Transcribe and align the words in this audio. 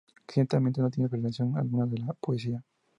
Ciertamente 0.27 0.81
no 0.81 0.89
tienen 0.89 1.11
relación 1.11 1.55
alguna 1.59 1.85
con 1.87 2.07
la 2.07 2.13
"poesía". 2.13 2.63